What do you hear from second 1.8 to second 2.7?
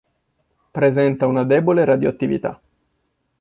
radioattività.